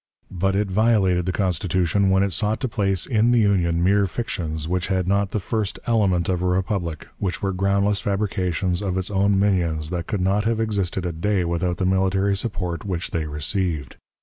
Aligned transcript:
But 0.31 0.55
it 0.55 0.71
violated 0.71 1.27
the 1.27 1.31
Constitution 1.31 2.09
when 2.09 2.23
it 2.23 2.31
sought 2.31 2.59
to 2.61 2.67
place 2.67 3.05
in 3.05 3.29
the 3.29 3.39
Union 3.41 3.83
mere 3.83 4.07
fictions 4.07 4.67
which 4.67 4.87
had' 4.87 5.07
not 5.07 5.29
the 5.29 5.39
first 5.39 5.77
element 5.85 6.27
of 6.27 6.41
a 6.41 6.47
republic, 6.47 7.07
which 7.19 7.43
were 7.43 7.53
groundless 7.53 7.99
fabrications 7.99 8.81
of 8.81 8.97
its 8.97 9.11
own 9.11 9.37
minions 9.37 9.91
that 9.91 10.07
could 10.07 10.21
not 10.21 10.45
have 10.45 10.59
existed 10.59 11.05
a 11.05 11.11
day 11.11 11.45
without 11.45 11.77
the 11.77 11.85
military 11.85 12.35
support 12.35 12.83
which 12.83 13.11
they 13.11 13.25
received. 13.27 13.97